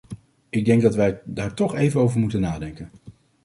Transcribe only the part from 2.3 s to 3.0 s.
nadenken.